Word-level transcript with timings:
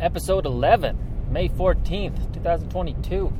episode 0.00 0.44
11, 0.44 1.26
May 1.30 1.48
14th, 1.48 2.34
2022. 2.34 3.32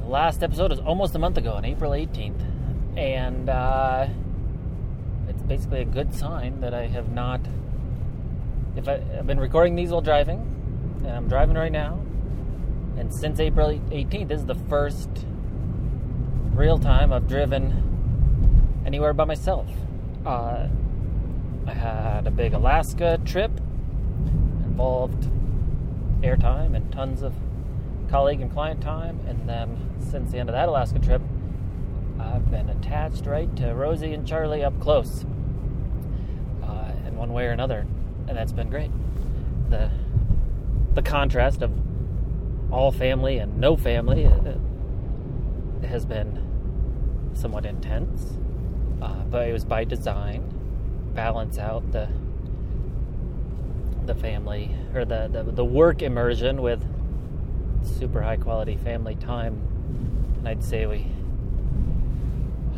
The 0.00 0.06
last 0.06 0.42
episode 0.42 0.70
was 0.70 0.80
almost 0.80 1.14
a 1.14 1.18
month 1.18 1.38
ago 1.38 1.52
on 1.52 1.64
April 1.64 1.92
18th. 1.92 2.40
And 2.96 3.48
uh, 3.48 4.08
it's 5.28 5.42
basically 5.42 5.82
a 5.82 5.84
good 5.84 6.14
sign 6.14 6.60
that 6.60 6.74
I 6.74 6.86
have 6.86 7.12
not. 7.12 7.40
If 8.76 8.88
I, 8.88 8.94
I've 9.18 9.26
been 9.26 9.40
recording 9.40 9.76
these 9.76 9.90
while 9.90 10.00
driving, 10.00 10.38
and 11.04 11.10
I'm 11.10 11.28
driving 11.28 11.56
right 11.56 11.72
now. 11.72 12.00
And 12.98 13.14
since 13.14 13.38
April 13.38 13.68
18th, 13.68 14.28
this 14.28 14.40
is 14.40 14.46
the 14.46 14.54
first 14.54 15.10
real 16.54 16.78
time 16.78 17.12
I've 17.12 17.28
driven 17.28 18.82
anywhere 18.86 19.12
by 19.12 19.24
myself. 19.24 19.68
Uh, 20.24 20.66
I 21.66 21.72
had 21.72 22.26
a 22.26 22.30
big 22.30 22.54
Alaska 22.54 23.20
trip, 23.24 23.50
involved 24.76 25.30
airtime 26.20 26.76
and 26.76 26.92
tons 26.92 27.22
of 27.22 27.32
colleague 28.10 28.42
and 28.42 28.52
client 28.52 28.82
time, 28.82 29.18
and 29.26 29.48
then 29.48 29.74
since 29.98 30.32
the 30.32 30.38
end 30.38 30.50
of 30.50 30.52
that 30.52 30.68
Alaska 30.68 30.98
trip, 30.98 31.22
I've 32.20 32.50
been 32.50 32.68
attached 32.68 33.24
right 33.24 33.54
to 33.56 33.74
Rosie 33.74 34.12
and 34.12 34.28
Charlie 34.28 34.62
up 34.62 34.78
close, 34.78 35.24
uh, 36.62 36.92
in 37.06 37.16
one 37.16 37.32
way 37.32 37.46
or 37.46 37.52
another, 37.52 37.86
and 38.28 38.36
that's 38.36 38.52
been 38.52 38.68
great. 38.68 38.90
The 39.70 39.90
the 40.92 41.00
contrast 41.00 41.62
of 41.62 41.72
all 42.70 42.92
family 42.92 43.38
and 43.38 43.58
no 43.58 43.76
family 43.76 44.26
uh, 44.26 45.86
has 45.86 46.04
been 46.04 47.30
somewhat 47.32 47.64
intense, 47.64 48.36
uh, 49.00 49.24
but 49.30 49.48
it 49.48 49.54
was 49.54 49.64
by 49.64 49.84
design. 49.84 50.52
Balance 51.14 51.56
out 51.56 51.92
the 51.92 52.08
the 54.06 54.14
family 54.14 54.74
or 54.94 55.04
the, 55.04 55.28
the, 55.30 55.42
the 55.42 55.64
work 55.64 56.02
immersion 56.02 56.62
with 56.62 56.82
super 57.98 58.22
high 58.22 58.36
quality 58.36 58.76
family 58.76 59.14
time. 59.16 59.60
And 60.38 60.48
I'd 60.48 60.64
say 60.64 60.86
we 60.86 61.06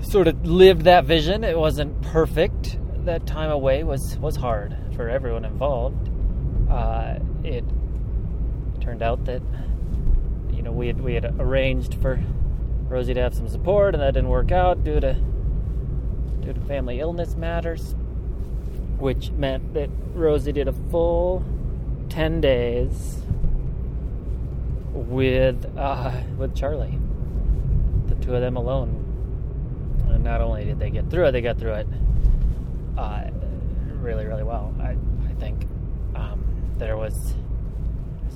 sort 0.03 0.29
of 0.29 0.47
lived 0.47 0.83
that 0.83 1.05
vision. 1.05 1.45
It 1.45 1.59
wasn't 1.59 2.01
perfect. 2.03 2.79
That 3.05 3.27
time 3.27 3.51
away 3.51 3.85
was 3.85 4.19
was 4.19 4.37
hard 4.37 4.77
for 4.95 5.09
everyone 5.09 5.45
involved. 5.45 6.11
Uh, 6.71 7.19
it 7.43 7.65
turned 8.81 9.03
out 9.03 9.25
that 9.27 9.43
you 10.51 10.63
know 10.63 10.73
we 10.73 10.87
had 10.89 11.01
we 11.01 11.15
had 11.15 11.25
arranged 11.41 11.95
for 11.95 12.21
Rosie 12.89 13.15
to 13.15 13.21
have 13.21 13.35
some 13.35 13.49
support, 13.49 13.95
and 13.95 14.03
that 14.03 14.15
didn't 14.15 14.31
work 14.31 14.53
out 14.53 14.85
due 14.85 15.01
to 15.01 15.15
due 16.41 16.53
to 16.53 16.61
family 16.63 17.01
illness 17.01 17.37
matters, 17.37 17.95
which 18.99 19.31
meant 19.31 19.75
that 19.75 19.91
Rosie 20.15 20.53
did 20.53 20.69
a 20.69 20.73
full 20.73 21.45
ten 22.09 22.41
days 22.41 23.21
with 24.93 25.67
uh, 25.77 26.13
with 26.37 26.55
Charlie, 26.55 26.99
the 28.07 28.15
two 28.17 28.35
of 28.35 28.41
them 28.41 28.57
alone. 28.57 29.05
And 30.11 30.25
not 30.25 30.41
only 30.41 30.65
did 30.65 30.79
they 30.79 30.91
get 30.91 31.11
through 31.11 31.27
it, 31.27 31.33
they 31.33 31.41
got 31.41 31.59
through 31.59 31.75
it 31.75 31.87
uh, 32.97 33.31
really, 34.01 34.27
really 34.27 34.43
well. 34.43 34.75
I, 34.81 34.97
I 35.29 35.35
think 35.39 35.67
um, 36.15 36.45
there 36.79 36.97
was 36.97 37.35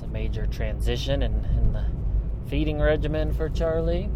a 0.03 0.07
major 0.07 0.45
transition 0.47 1.23
in, 1.23 1.33
in 1.45 1.73
the 1.73 1.85
feeding 2.47 2.79
regimen 2.79 3.33
for 3.33 3.49
Charlie 3.49 4.09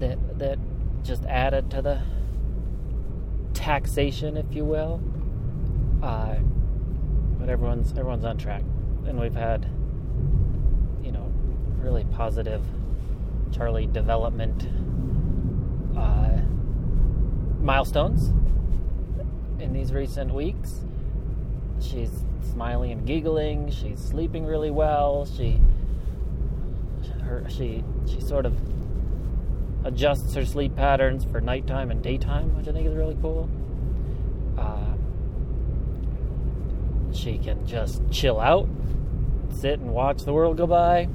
that 0.00 0.38
that 0.38 0.58
just 1.04 1.24
added 1.26 1.70
to 1.70 1.82
the 1.82 2.00
taxation, 3.64 4.36
if 4.36 4.54
you 4.54 4.62
will. 4.62 5.00
Uh, 6.02 6.34
but 7.38 7.48
everyone's 7.48 7.92
everyone's 7.92 8.24
on 8.24 8.36
track, 8.36 8.62
and 9.06 9.18
we've 9.18 9.34
had 9.34 9.66
you 11.02 11.10
know 11.10 11.32
really 11.78 12.04
positive 12.12 12.62
Charlie 13.52 13.86
development 13.86 14.68
uh, 15.96 16.42
milestones 17.60 18.34
in 19.58 19.72
these 19.72 19.94
recent 19.94 20.34
weeks. 20.34 20.84
She's 21.80 22.10
smiling 22.52 22.92
and 22.92 23.06
giggling. 23.06 23.70
She's 23.70 23.98
sleeping 23.98 24.44
really 24.44 24.70
well. 24.70 25.24
She 25.24 25.58
her 27.22 27.46
she 27.48 27.82
she 28.06 28.20
sort 28.20 28.44
of 28.44 28.54
adjusts 29.84 30.34
her 30.34 30.44
sleep 30.44 30.74
patterns 30.74 31.24
for 31.24 31.40
nighttime 31.40 31.90
and 31.90 32.02
daytime, 32.02 32.56
which 32.56 32.66
I 32.66 32.72
think 32.72 32.86
is 32.86 32.94
really 32.94 33.16
cool. 33.20 33.48
Uh, 34.58 34.94
she 37.12 37.38
can 37.38 37.66
just 37.66 38.02
chill 38.10 38.40
out, 38.40 38.68
sit 39.50 39.78
and 39.78 39.90
watch 39.90 40.24
the 40.24 40.32
world 40.32 40.56
go 40.56 40.66
by. 40.66 41.08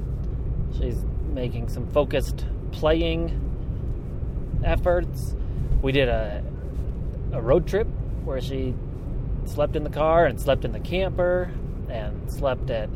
She's 0.78 1.04
making 1.32 1.68
some 1.68 1.88
focused 1.90 2.46
playing 2.70 4.60
efforts. 4.64 5.34
We 5.82 5.92
did 5.92 6.08
a 6.08 6.44
a 7.32 7.40
road 7.40 7.66
trip 7.66 7.86
where 8.24 8.40
she 8.40 8.74
slept 9.44 9.76
in 9.76 9.84
the 9.84 9.90
car 9.90 10.26
and 10.26 10.40
slept 10.40 10.64
in 10.64 10.72
the 10.72 10.80
camper 10.80 11.50
and 11.88 12.30
slept 12.30 12.70
at 12.70 12.88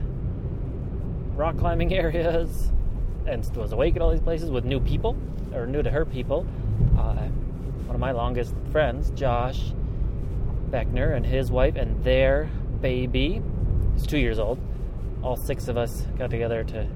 rock 1.34 1.56
climbing 1.58 1.94
areas 1.94 2.70
and 3.26 3.56
was 3.56 3.72
awake 3.72 3.96
at 3.96 4.02
all 4.02 4.10
these 4.10 4.20
places 4.20 4.50
with 4.50 4.64
new 4.64 4.80
people 4.80 5.16
or 5.52 5.66
new 5.66 5.82
to 5.82 5.90
her 5.90 6.04
people. 6.04 6.46
Uh, 6.98 7.28
one 7.86 7.94
of 7.94 8.00
my 8.00 8.12
longest 8.12 8.54
friends, 8.72 9.10
Josh 9.10 9.72
Beckner, 10.70 11.16
and 11.16 11.24
his 11.24 11.50
wife 11.50 11.76
and 11.76 12.02
their 12.04 12.48
baby, 12.80 13.42
who's 13.92 14.06
two 14.06 14.18
years 14.18 14.38
old. 14.38 14.58
All 15.22 15.36
six 15.36 15.68
of 15.68 15.76
us 15.76 16.02
got 16.18 16.30
together 16.30 16.64
to 16.64 16.86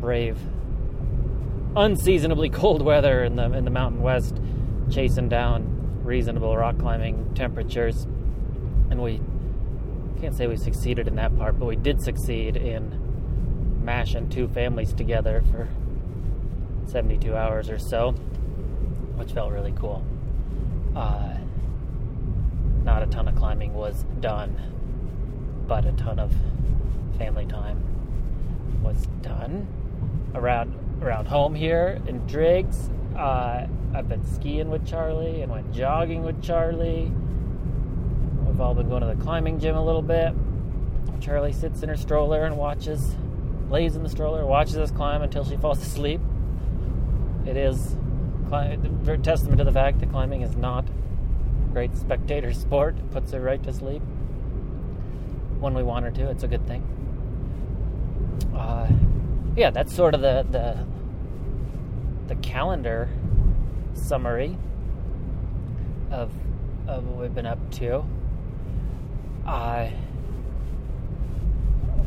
brave 0.00 0.38
unseasonably 1.76 2.48
cold 2.50 2.82
weather 2.82 3.24
in 3.24 3.36
the 3.36 3.52
in 3.52 3.64
the 3.64 3.70
Mountain 3.70 4.02
West, 4.02 4.40
chasing 4.90 5.28
down 5.28 6.02
reasonable 6.04 6.56
rock 6.56 6.78
climbing 6.78 7.34
temperatures, 7.34 8.04
and 8.90 9.02
we 9.02 9.20
can't 10.20 10.36
say 10.36 10.46
we 10.46 10.56
succeeded 10.56 11.08
in 11.08 11.16
that 11.16 11.36
part, 11.36 11.58
but 11.58 11.66
we 11.66 11.76
did 11.76 12.02
succeed 12.02 12.56
in 12.56 13.09
mashing 13.90 14.28
two 14.28 14.46
families 14.46 14.92
together 14.92 15.42
for 15.50 15.66
72 16.86 17.36
hours 17.36 17.68
or 17.68 17.76
so, 17.76 18.12
which 19.16 19.32
felt 19.32 19.50
really 19.50 19.72
cool. 19.72 20.04
Uh, 20.94 21.36
not 22.84 23.02
a 23.02 23.06
ton 23.06 23.26
of 23.26 23.34
climbing 23.34 23.74
was 23.74 24.04
done, 24.20 24.54
but 25.66 25.84
a 25.86 25.92
ton 25.94 26.20
of 26.20 26.32
family 27.18 27.46
time 27.46 27.82
was 28.80 29.08
done 29.22 29.66
around 30.36 30.72
around 31.02 31.26
home 31.26 31.56
here 31.56 32.00
in 32.06 32.24
Driggs. 32.28 32.90
Uh, 33.18 33.66
I've 33.92 34.08
been 34.08 34.24
skiing 34.24 34.70
with 34.70 34.86
Charlie 34.86 35.42
and 35.42 35.50
went 35.50 35.72
jogging 35.72 36.22
with 36.22 36.40
Charlie. 36.40 37.10
We've 38.46 38.60
all 38.60 38.76
been 38.76 38.88
going 38.88 39.00
to 39.00 39.08
the 39.08 39.20
climbing 39.20 39.58
gym 39.58 39.74
a 39.74 39.84
little 39.84 40.00
bit. 40.00 40.32
Charlie 41.20 41.52
sits 41.52 41.82
in 41.82 41.88
her 41.88 41.96
stroller 41.96 42.44
and 42.44 42.56
watches, 42.56 43.16
lays 43.70 43.96
in 43.96 44.02
the 44.02 44.08
stroller, 44.08 44.44
watches 44.44 44.76
us 44.76 44.90
climb 44.90 45.22
until 45.22 45.44
she 45.44 45.56
falls 45.56 45.80
asleep. 45.80 46.20
It 47.46 47.56
is 47.56 47.96
a 48.52 49.18
testament 49.22 49.58
to 49.58 49.64
the 49.64 49.72
fact 49.72 50.00
that 50.00 50.10
climbing 50.10 50.42
is 50.42 50.56
not 50.56 50.84
a 50.88 51.72
great 51.72 51.96
spectator 51.96 52.52
sport. 52.54 52.98
It 52.98 53.10
puts 53.10 53.32
her 53.32 53.40
right 53.40 53.62
to 53.62 53.72
sleep 53.72 54.02
when 55.60 55.74
we 55.74 55.82
want 55.82 56.04
her 56.04 56.10
to. 56.10 56.30
It's 56.30 56.42
a 56.42 56.48
good 56.48 56.66
thing. 56.66 56.82
Uh, 58.54 58.88
yeah, 59.56 59.70
that's 59.70 59.94
sort 59.94 60.14
of 60.14 60.20
the 60.20 60.44
the 60.50 60.86
the 62.28 62.40
calendar 62.42 63.08
summary 63.94 64.56
of 66.10 66.30
of 66.86 67.06
what 67.06 67.20
we've 67.20 67.34
been 67.34 67.46
up 67.46 67.70
to. 67.72 68.04
Uh, 69.46 69.88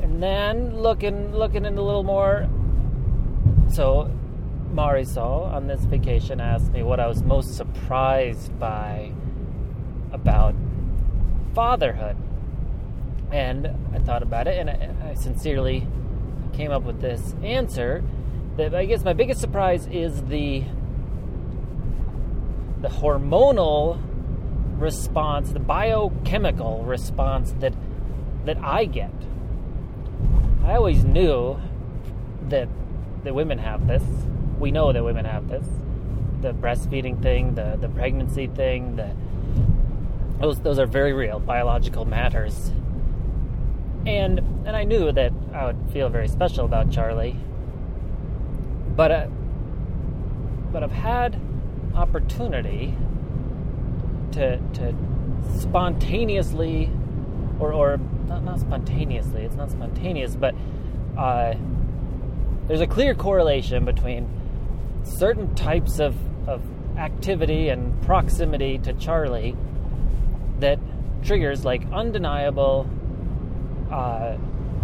and 0.04 0.22
then 0.22 0.76
looking 0.76 1.34
looking 1.34 1.66
into 1.66 1.82
a 1.82 1.82
little 1.82 2.04
more. 2.04 2.48
So 3.70 4.12
Marisol 4.74 5.52
on 5.52 5.66
this 5.68 5.86
vacation 5.86 6.42
asked 6.42 6.72
me 6.72 6.84
what 6.84 7.00
I 7.00 7.08
was 7.08 7.24
most 7.24 7.56
surprised 7.56 8.60
by 8.60 9.14
about 10.12 10.56
fatherhood. 11.56 12.18
And 13.32 13.68
I 13.94 14.00
thought 14.00 14.22
about 14.22 14.48
it 14.48 14.60
and 14.60 14.70
I, 14.70 15.12
I 15.12 15.14
sincerely 15.14 15.88
came 16.52 16.72
up 16.72 16.84
with 16.84 17.00
this 17.00 17.34
answer 17.42 18.04
that 18.58 18.76
I 18.76 18.86
guess 18.86 19.04
my 19.04 19.14
biggest 19.14 19.40
surprise 19.40 19.88
is 19.88 20.22
the 20.26 20.64
the 22.82 22.90
hormonal 22.90 23.98
response, 24.78 25.52
the 25.54 25.60
biochemical 25.62 26.84
response 26.84 27.54
that 27.60 27.74
that 28.44 28.58
I 28.58 28.84
get. 28.84 29.14
I 30.64 30.76
always 30.76 31.04
knew 31.04 31.60
that 32.50 32.68
that 33.24 33.36
women 33.36 33.58
have 33.60 33.88
this. 33.88 34.04
We 34.60 34.72
know 34.72 34.92
that 34.94 35.04
women 35.04 35.26
have 35.26 35.48
this. 35.50 35.66
The 36.42 36.54
breastfeeding 36.54 37.22
thing, 37.22 37.56
the 37.56 37.78
the 37.80 37.90
pregnancy 37.90 38.48
thing, 38.48 38.96
the 38.96 39.12
those 40.40 40.60
those 40.62 40.80
are 40.80 40.86
very 40.88 41.14
real 41.14 41.40
biological 41.40 42.06
matters. 42.06 42.72
and 44.06 44.40
and 44.66 44.76
I 44.76 44.84
knew 44.84 45.12
that 45.12 45.32
I 45.54 45.66
would 45.66 45.90
feel 45.92 46.10
very 46.10 46.28
special 46.28 46.66
about 46.66 46.92
Charlie. 46.92 47.38
But 48.96 49.12
uh, 49.12 49.28
but 50.72 50.84
I've 50.84 50.92
had 50.92 51.40
opportunity 51.96 52.96
to 54.32 54.58
to 54.58 54.96
spontaneously 55.60 56.90
or 57.64 57.74
or 57.74 57.98
not, 58.28 58.44
not 58.44 58.60
spontaneously 58.60 59.44
it's 59.44 59.56
not 59.56 59.72
spontaneous 59.72 60.36
but 60.36 60.54
uh, 61.18 61.54
there's 62.68 62.82
a 62.82 62.88
clear 62.88 63.14
correlation 63.14 63.86
between 63.86 64.28
certain 65.04 65.54
types 65.56 66.00
of, 66.00 66.16
of 66.48 66.62
activity 66.98 67.70
and 67.70 68.02
proximity 68.04 68.78
to 68.78 68.94
Charlie 68.94 69.56
that 70.60 70.80
triggers 71.24 71.66
like 71.66 71.84
undeniable 71.92 72.90
uh, 73.92 74.36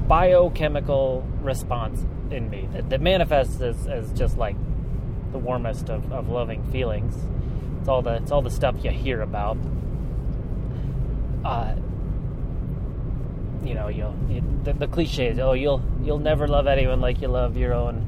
biochemical 0.08 1.26
response 1.42 2.06
in 2.32 2.50
me 2.50 2.68
that, 2.74 2.90
that 2.90 3.02
manifests 3.02 3.62
as, 3.62 3.88
as 3.88 4.12
just 4.14 4.38
like 4.38 4.56
the 5.32 5.38
warmest 5.38 5.90
of, 5.90 6.12
of 6.12 6.30
loving 6.30 6.64
feelings. 6.72 7.16
It's 7.80 7.88
all 7.88 8.02
the 8.02 8.16
it's 8.16 8.32
all 8.32 8.42
the 8.42 8.50
stuff 8.50 8.76
you 8.84 8.92
hear 8.92 9.22
about. 9.22 9.58
Uh, 11.46 11.76
you 13.64 13.74
know, 13.74 13.88
you'll 13.88 14.16
you, 14.30 14.44
the, 14.64 14.74
the 14.74 14.88
cliches. 14.88 15.40
Oh, 15.40 15.54
you'll 15.54 15.82
you'll 16.04 16.20
never 16.20 16.48
love 16.48 16.68
anyone 16.68 17.02
like 17.02 17.22
you 17.22 17.28
love 17.28 17.58
your 17.58 17.74
own 17.74 18.08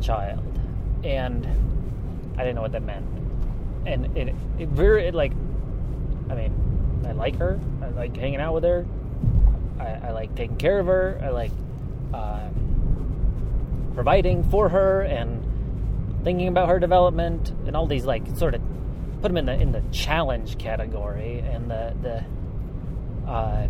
child, 0.00 0.44
and 1.04 1.46
I 2.36 2.42
didn't 2.42 2.56
know 2.56 2.62
what 2.62 2.72
that 2.72 2.82
meant. 2.82 3.06
And 3.86 4.16
it 4.16 4.34
it 4.58 4.68
very 4.68 5.06
it 5.06 5.14
like, 5.14 5.32
I 6.30 6.34
mean, 6.34 7.02
I 7.06 7.12
like 7.12 7.36
her. 7.36 7.58
I 7.82 7.88
like 7.88 8.16
hanging 8.16 8.40
out 8.40 8.54
with 8.54 8.64
her. 8.64 8.86
I, 9.78 10.08
I 10.08 10.10
like 10.10 10.34
taking 10.34 10.56
care 10.56 10.78
of 10.78 10.86
her. 10.86 11.20
I 11.22 11.30
like 11.30 11.52
uh, 12.12 12.48
providing 13.94 14.48
for 14.50 14.68
her 14.68 15.02
and 15.02 15.44
thinking 16.24 16.48
about 16.48 16.68
her 16.68 16.78
development 16.78 17.52
and 17.66 17.76
all 17.76 17.86
these 17.86 18.04
like 18.04 18.26
sort 18.36 18.54
of 18.54 18.60
put 19.22 19.28
them 19.28 19.36
in 19.36 19.46
the 19.46 19.54
in 19.54 19.72
the 19.72 19.82
challenge 19.92 20.58
category 20.58 21.40
and 21.40 21.70
the 21.70 21.94
the 22.02 23.30
uh, 23.30 23.68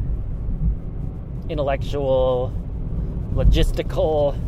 intellectual, 1.49 2.53
logistical, 3.35 4.39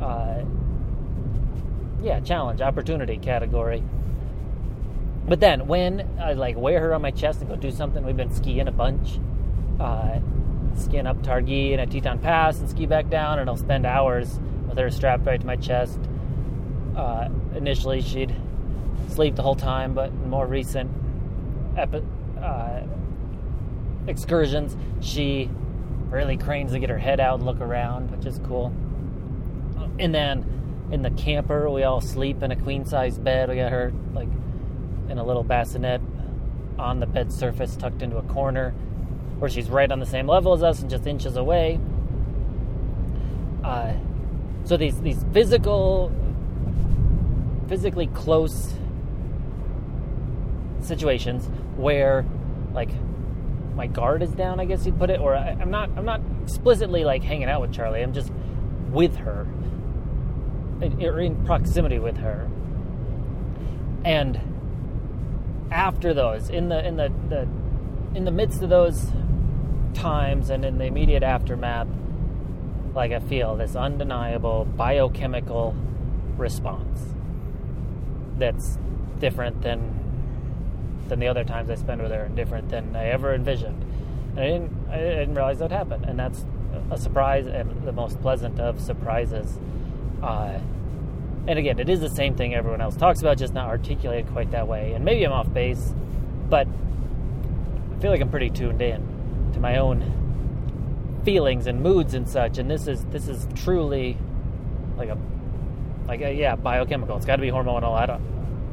uh, 0.00 0.42
yeah, 2.02 2.20
challenge, 2.20 2.60
opportunity 2.60 3.18
category. 3.18 3.82
But 5.26 5.40
then 5.40 5.66
when 5.66 6.08
I 6.20 6.32
like 6.32 6.56
wear 6.56 6.80
her 6.80 6.94
on 6.94 7.02
my 7.02 7.10
chest 7.10 7.40
and 7.40 7.50
go 7.50 7.56
do 7.56 7.70
something, 7.70 8.04
we've 8.04 8.16
been 8.16 8.32
skiing 8.32 8.66
a 8.66 8.72
bunch, 8.72 9.18
uh, 9.78 10.20
skiing 10.74 11.06
up 11.06 11.22
Targhee 11.22 11.72
and 11.72 11.80
a 11.80 11.86
Teton 11.86 12.18
Pass 12.18 12.60
and 12.60 12.70
ski 12.70 12.86
back 12.86 13.10
down, 13.10 13.38
and 13.38 13.48
I'll 13.50 13.56
spend 13.56 13.84
hours 13.84 14.40
with 14.68 14.78
her 14.78 14.90
strapped 14.90 15.26
right 15.26 15.40
to 15.40 15.46
my 15.46 15.56
chest. 15.56 15.98
Uh, 16.96 17.28
initially, 17.54 18.00
she'd 18.00 18.34
sleep 19.08 19.36
the 19.36 19.42
whole 19.42 19.54
time, 19.54 19.92
but 19.92 20.10
in 20.10 20.30
more 20.30 20.46
recent 20.46 20.90
epi- 21.76 22.02
uh, 22.42 22.80
excursions, 24.06 24.76
she 25.00 25.50
really 26.10 26.36
cranes 26.36 26.72
to 26.72 26.78
get 26.78 26.90
her 26.90 26.98
head 26.98 27.20
out 27.20 27.38
and 27.38 27.46
look 27.46 27.60
around, 27.60 28.10
which 28.10 28.26
is 28.26 28.40
cool. 28.46 28.72
And 29.98 30.14
then 30.14 30.88
in 30.90 31.02
the 31.02 31.10
camper, 31.10 31.68
we 31.70 31.82
all 31.82 32.00
sleep 32.00 32.42
in 32.42 32.50
a 32.50 32.56
queen 32.56 32.84
size 32.84 33.18
bed. 33.18 33.48
We 33.48 33.56
got 33.56 33.72
her 33.72 33.92
like 34.14 34.28
in 35.08 35.18
a 35.18 35.24
little 35.24 35.44
bassinet 35.44 36.00
on 36.78 37.00
the 37.00 37.06
bed 37.06 37.32
surface, 37.32 37.76
tucked 37.76 38.02
into 38.02 38.16
a 38.16 38.22
corner, 38.22 38.70
where 39.38 39.50
she's 39.50 39.68
right 39.68 39.90
on 39.90 39.98
the 39.98 40.06
same 40.06 40.26
level 40.26 40.52
as 40.52 40.62
us 40.62 40.80
and 40.80 40.90
just 40.90 41.06
inches 41.06 41.36
away. 41.36 41.80
Uh, 43.64 43.92
so 44.64 44.76
these 44.76 45.00
these 45.00 45.24
physical, 45.32 46.12
physically 47.68 48.06
close 48.08 48.72
situations 50.80 51.48
where, 51.76 52.24
like, 52.72 52.90
my 53.78 53.86
guard 53.86 54.22
is 54.22 54.32
down, 54.32 54.58
I 54.58 54.64
guess 54.64 54.84
you'd 54.84 54.98
put 54.98 55.08
it, 55.08 55.20
or 55.20 55.36
I, 55.36 55.50
am 55.50 55.70
not 55.70 55.88
I'm 55.96 56.04
not 56.04 56.20
explicitly 56.42 57.04
like 57.04 57.22
hanging 57.22 57.48
out 57.48 57.60
with 57.60 57.72
Charlie. 57.72 58.02
I'm 58.02 58.12
just 58.12 58.30
with 58.90 59.16
her, 59.16 59.46
or 60.82 61.20
in 61.20 61.44
proximity 61.46 62.00
with 62.00 62.16
her. 62.18 62.50
And 64.04 65.68
after 65.70 66.12
those, 66.12 66.50
in 66.50 66.68
the 66.68 66.84
in 66.84 66.96
the, 66.96 67.12
the 67.28 67.42
in 68.16 68.24
the 68.24 68.32
midst 68.32 68.62
of 68.62 68.68
those 68.68 69.06
times 69.94 70.50
and 70.50 70.64
in 70.64 70.78
the 70.78 70.84
immediate 70.84 71.22
aftermath, 71.22 71.86
like 72.94 73.12
I 73.12 73.20
feel 73.20 73.54
this 73.54 73.76
undeniable 73.76 74.64
biochemical 74.64 75.76
response 76.36 77.14
that's 78.38 78.76
different 79.20 79.62
than 79.62 80.07
than 81.08 81.20
the 81.20 81.28
other 81.28 81.44
times 81.44 81.70
I 81.70 81.74
spend 81.74 82.02
with 82.02 82.10
her, 82.10 82.24
and 82.24 82.36
different 82.36 82.68
than 82.68 82.94
I 82.94 83.06
ever 83.06 83.34
envisioned. 83.34 83.82
And 84.32 84.40
I 84.40 84.46
didn't, 84.46 84.88
I 84.90 84.96
didn't 84.98 85.34
realize 85.34 85.58
that 85.58 85.66
would 85.66 85.72
happen, 85.72 86.04
and 86.04 86.18
that's 86.18 86.44
a 86.90 86.98
surprise 86.98 87.46
and 87.46 87.84
the 87.84 87.92
most 87.92 88.20
pleasant 88.20 88.60
of 88.60 88.80
surprises. 88.80 89.58
Uh, 90.22 90.58
and 91.46 91.58
again, 91.58 91.78
it 91.78 91.88
is 91.88 92.00
the 92.00 92.10
same 92.10 92.34
thing 92.34 92.54
everyone 92.54 92.80
else 92.80 92.96
talks 92.96 93.20
about, 93.20 93.38
just 93.38 93.54
not 93.54 93.68
articulated 93.68 94.30
quite 94.32 94.50
that 94.50 94.68
way. 94.68 94.92
And 94.92 95.04
maybe 95.04 95.24
I'm 95.24 95.32
off 95.32 95.52
base, 95.52 95.94
but 96.48 96.66
I 96.66 98.00
feel 98.00 98.10
like 98.10 98.20
I'm 98.20 98.30
pretty 98.30 98.50
tuned 98.50 98.82
in 98.82 99.50
to 99.54 99.60
my 99.60 99.78
own 99.78 101.22
feelings 101.24 101.66
and 101.66 101.82
moods 101.82 102.14
and 102.14 102.28
such. 102.28 102.58
And 102.58 102.70
this 102.70 102.86
is 102.86 103.04
this 103.06 103.28
is 103.28 103.48
truly 103.54 104.18
like 104.96 105.08
a 105.08 105.18
like 106.06 106.20
a, 106.20 106.32
yeah 106.32 106.54
biochemical. 106.54 107.16
It's 107.16 107.26
got 107.26 107.36
to 107.36 107.42
be 107.42 107.50
hormonal. 107.50 107.94
I 107.94 108.06
don't 108.06 108.22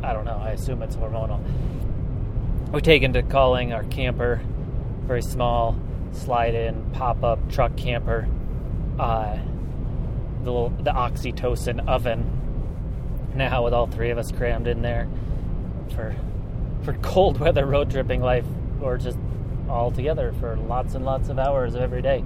I 0.03 0.13
don't 0.13 0.25
know. 0.25 0.37
I 0.37 0.51
assume 0.51 0.81
it's 0.81 0.95
hormonal 0.95 1.39
we 2.71 2.81
take 2.81 3.03
into 3.03 3.23
calling 3.23 3.73
our 3.73 3.83
camper, 3.83 4.41
very 5.05 5.21
small, 5.21 5.79
slide 6.11 6.55
in, 6.55 6.91
pop 6.91 7.23
up 7.23 7.51
truck 7.51 7.75
camper, 7.77 8.27
uh, 8.99 9.37
the 10.43 10.51
little, 10.51 10.69
the 10.69 10.91
oxytocin 10.91 11.87
oven. 11.87 12.31
Now 13.35 13.63
with 13.63 13.73
all 13.73 13.87
three 13.87 14.11
of 14.11 14.17
us 14.17 14.31
crammed 14.31 14.67
in 14.67 14.81
there 14.81 15.07
for 15.93 16.15
for 16.83 16.93
cold 16.95 17.39
weather 17.41 17.65
road 17.65 17.91
tripping 17.91 18.21
life, 18.21 18.45
or 18.81 18.97
just 18.97 19.17
all 19.69 19.91
together 19.91 20.33
for 20.39 20.55
lots 20.55 20.95
and 20.95 21.03
lots 21.03 21.29
of 21.29 21.39
hours 21.39 21.75
of 21.75 21.81
every 21.81 22.01
day. 22.01 22.23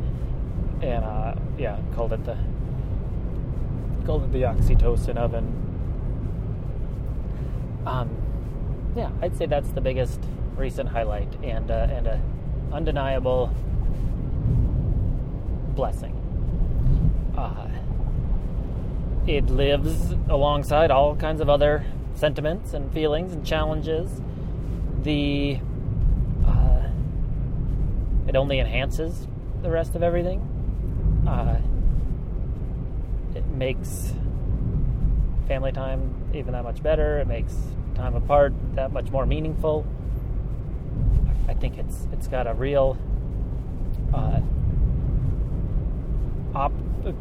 And 0.82 1.04
uh, 1.04 1.36
yeah, 1.58 1.80
called 1.96 2.14
it 2.14 2.24
the 2.26 2.38
called 4.06 4.24
it 4.24 4.32
the 4.32 4.44
oxytocin 4.44 5.18
oven. 5.18 5.66
Um, 7.86 8.10
yeah, 9.00 9.12
I'd 9.22 9.38
say 9.38 9.46
that's 9.46 9.70
the 9.70 9.80
biggest 9.80 10.20
recent 10.58 10.90
highlight 10.90 11.34
and 11.42 11.72
uh, 11.72 11.88
and 11.90 12.06
a 12.06 12.22
undeniable 12.74 13.48
blessing. 15.74 16.14
Uh, 17.38 17.70
it 19.26 19.46
lives 19.46 20.12
alongside 20.28 20.92
all 20.92 21.16
kinds 21.16 21.40
of 21.40 21.50
other 21.50 21.86
sentiments 22.16 22.74
and 22.74 22.92
feelings 22.92 23.32
and 23.32 23.46
challenges. 23.46 24.22
The 25.04 25.60
uh, 26.46 26.90
it 28.28 28.36
only 28.36 28.60
enhances 28.60 29.28
the 29.62 29.72
rest 29.72 29.96
of 29.96 30.04
everything. 30.04 30.42
Uh, 31.26 31.62
it 33.34 33.46
makes 33.48 34.14
family 35.48 35.72
time 35.72 36.14
even 36.34 36.52
that 36.52 36.66
much 36.66 36.84
better. 36.84 37.20
It 37.20 37.28
makes 37.28 37.56
time 38.00 38.16
apart 38.16 38.54
that 38.76 38.94
much 38.94 39.12
more 39.12 39.26
meaningful. 39.26 39.86
I 41.48 41.54
think 41.54 41.78
it's 41.78 42.08
it's 42.14 42.28
got 42.28 42.48
a 42.48 42.54
real 42.54 42.98
uh, 44.14 44.40
op 46.56 46.72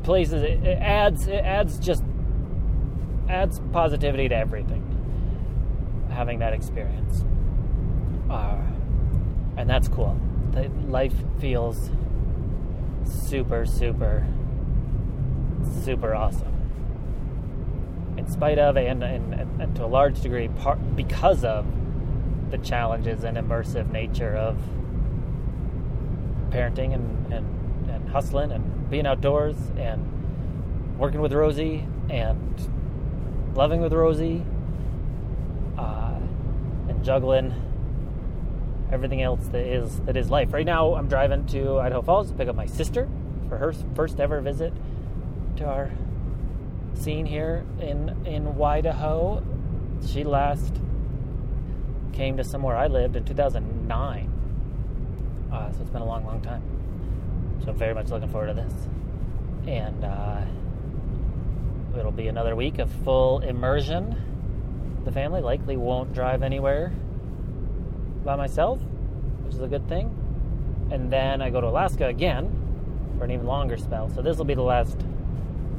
places. 0.04 0.42
It, 0.42 0.64
adds 0.64 1.26
it 1.26 1.44
adds 1.44 1.78
just 1.78 2.04
adds 3.28 3.60
positivity 3.72 4.28
to 4.28 4.36
everything. 4.36 4.84
Having 6.10 6.38
that 6.38 6.52
experience, 6.52 7.24
uh, 8.30 8.60
and 9.56 9.68
that's 9.68 9.88
cool. 9.88 10.18
The 10.52 10.68
life 10.86 11.14
feels 11.40 11.90
super 13.04 13.66
super 13.66 14.26
super 15.82 16.14
awesome 16.14 16.57
in 18.28 18.34
spite 18.34 18.58
of 18.58 18.76
and, 18.76 19.02
and, 19.02 19.34
and 19.60 19.74
to 19.76 19.84
a 19.84 19.86
large 19.86 20.20
degree 20.20 20.48
part, 20.48 20.78
because 20.94 21.44
of 21.44 21.66
the 22.50 22.58
challenges 22.58 23.24
and 23.24 23.36
immersive 23.36 23.90
nature 23.90 24.36
of 24.36 24.56
parenting 26.50 26.94
and, 26.94 27.32
and, 27.32 27.90
and 27.90 28.08
hustling 28.10 28.52
and 28.52 28.90
being 28.90 29.06
outdoors 29.06 29.56
and 29.78 30.98
working 30.98 31.20
with 31.20 31.32
Rosie 31.32 31.86
and 32.10 33.54
loving 33.54 33.80
with 33.80 33.92
Rosie 33.92 34.44
uh, 35.78 36.18
and 36.88 37.04
juggling 37.04 37.54
everything 38.90 39.22
else 39.22 39.46
that 39.48 39.66
is 39.66 40.00
that 40.00 40.16
is 40.16 40.30
life. 40.30 40.52
Right 40.52 40.64
now, 40.66 40.94
I'm 40.94 41.08
driving 41.08 41.46
to 41.46 41.78
Idaho 41.78 42.02
Falls 42.02 42.30
to 42.30 42.34
pick 42.34 42.48
up 42.48 42.56
my 42.56 42.66
sister 42.66 43.08
for 43.48 43.58
her 43.58 43.72
first 43.94 44.20
ever 44.20 44.40
visit 44.40 44.72
to 45.56 45.64
our 45.64 45.90
scene 46.98 47.26
here 47.26 47.64
in 47.80 48.26
in 48.26 48.60
Idaho. 48.60 49.42
She 50.06 50.24
last 50.24 50.74
came 52.12 52.36
to 52.36 52.44
somewhere 52.44 52.76
I 52.76 52.86
lived 52.88 53.16
in 53.16 53.24
2009, 53.24 54.32
uh, 55.52 55.72
so 55.72 55.80
it's 55.80 55.90
been 55.90 56.02
a 56.02 56.04
long, 56.04 56.24
long 56.24 56.40
time. 56.40 56.62
So 57.64 57.70
I'm 57.70 57.76
very 57.76 57.94
much 57.94 58.08
looking 58.08 58.28
forward 58.28 58.48
to 58.48 58.54
this, 58.54 58.72
and 59.66 60.04
uh, 60.04 60.40
it'll 61.98 62.12
be 62.12 62.28
another 62.28 62.56
week 62.56 62.78
of 62.78 62.90
full 63.04 63.40
immersion. 63.40 65.02
The 65.04 65.12
family 65.12 65.40
likely 65.40 65.76
won't 65.76 66.12
drive 66.12 66.42
anywhere 66.42 66.92
by 68.24 68.36
myself, 68.36 68.80
which 69.44 69.54
is 69.54 69.60
a 69.60 69.68
good 69.68 69.88
thing. 69.88 70.14
And 70.90 71.12
then 71.12 71.42
I 71.42 71.50
go 71.50 71.60
to 71.60 71.66
Alaska 71.66 72.06
again 72.06 73.14
for 73.18 73.24
an 73.24 73.30
even 73.30 73.46
longer 73.46 73.76
spell. 73.76 74.10
So 74.10 74.22
this 74.22 74.38
will 74.38 74.44
be 74.44 74.54
the 74.54 74.62
last, 74.62 74.96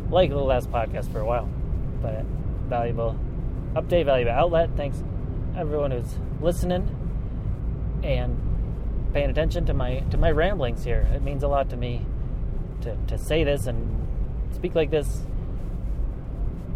likely 0.10 0.36
the 0.36 0.42
last 0.42 0.72
podcast 0.72 1.12
for 1.12 1.20
a 1.20 1.25
while. 1.25 1.50
But 2.01 2.24
valuable 2.68 3.18
update, 3.74 4.06
valuable 4.06 4.32
outlet. 4.32 4.72
Thanks 4.75 5.04
everyone 5.56 5.92
who's 5.92 6.18
listening 6.42 6.96
and 8.04 9.12
paying 9.13 9.30
attention 9.30 9.66
to 9.66 9.74
my 9.74 10.00
to 10.12 10.18
my 10.18 10.32
ramblings 10.32 10.84
here. 10.84 11.08
It 11.13 11.22
means 11.22 11.44
a 11.44 11.48
lot 11.48 11.70
to 11.72 11.78
me 11.78 12.06
to, 12.82 12.96
to 13.08 13.18
say 13.18 13.44
this 13.44 13.68
and 13.68 14.08
speak 14.56 14.75
like 14.75 14.92
this. 14.92 15.22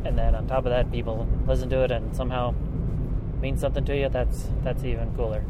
And 0.05 0.17
then 0.17 0.35
on 0.35 0.47
top 0.47 0.65
of 0.65 0.71
that, 0.71 0.91
people 0.91 1.27
listen 1.47 1.69
to 1.69 1.83
it 1.83 1.91
and 1.91 2.15
somehow 2.15 2.53
means 3.41 3.61
something 3.61 3.85
to 3.85 3.95
you. 3.95 4.09
That's 4.09 4.49
that's 4.63 4.83
even 4.83 5.15
cooler. 5.15 5.43